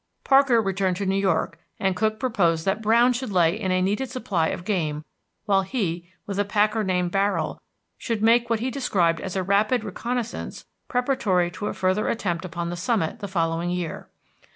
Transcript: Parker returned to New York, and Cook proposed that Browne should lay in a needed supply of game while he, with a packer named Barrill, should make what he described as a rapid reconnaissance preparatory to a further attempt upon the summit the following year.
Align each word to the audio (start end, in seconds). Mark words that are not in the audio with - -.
Parker 0.23 0.59
returned 0.59 0.97
to 0.97 1.05
New 1.05 1.13
York, 1.15 1.59
and 1.79 1.95
Cook 1.95 2.19
proposed 2.19 2.65
that 2.65 2.81
Browne 2.81 3.13
should 3.13 3.31
lay 3.31 3.53
in 3.53 3.69
a 3.71 3.83
needed 3.83 4.09
supply 4.09 4.47
of 4.47 4.65
game 4.65 5.05
while 5.45 5.61
he, 5.61 6.09
with 6.25 6.39
a 6.39 6.43
packer 6.43 6.83
named 6.83 7.11
Barrill, 7.11 7.59
should 7.99 8.23
make 8.23 8.49
what 8.49 8.61
he 8.61 8.71
described 8.71 9.21
as 9.21 9.35
a 9.35 9.43
rapid 9.43 9.83
reconnaissance 9.83 10.65
preparatory 10.87 11.51
to 11.51 11.67
a 11.67 11.73
further 11.75 12.07
attempt 12.07 12.45
upon 12.45 12.71
the 12.71 12.75
summit 12.75 13.19
the 13.19 13.27
following 13.27 13.69
year. 13.69 14.09